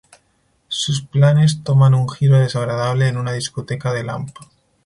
[0.67, 4.49] Sus planes toman un giro desagradable en una discoteca del hampa.